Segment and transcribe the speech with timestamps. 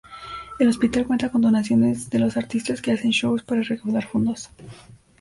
[0.57, 4.49] El hospital cuenta con donaciones de los artistas que hacen shows para recaudar fondos.